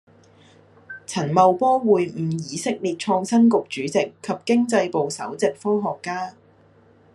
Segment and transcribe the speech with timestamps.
[1.05, 6.33] 陳茂波會晤以色列創新局主席及經濟部首席科學家